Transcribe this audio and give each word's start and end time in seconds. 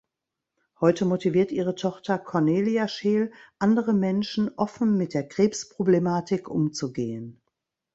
Heute 0.79 1.05
motiviert 1.05 1.51
ihre 1.51 1.75
Tochter 1.75 2.17
Cornelia 2.17 2.87
Scheel 2.87 3.31
andere 3.59 3.93
Menschen, 3.93 4.49
offen 4.57 4.97
mit 4.97 5.13
der 5.13 5.27
Krebs-Problematik 5.27 6.49
umzugehen. 6.49 7.39